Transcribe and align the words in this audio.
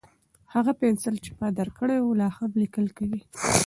هغه 0.53 0.71
پنسل 0.79 1.15
چې 1.25 1.31
ما 1.39 1.47
درکړی 1.59 1.97
و، 2.01 2.17
لا 2.19 2.27
هم 2.37 2.51
لیکل 2.61 2.85
کوي؟ 2.97 3.21